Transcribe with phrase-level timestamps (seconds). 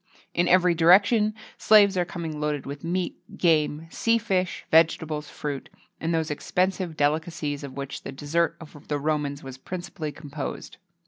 [0.33, 6.11] In every direction, slaves are coming loaded with meat, game, sea fish, vegetables, fruit, and
[6.11, 10.77] those expensive delicacies of which the dessert of the Romans was principally composed.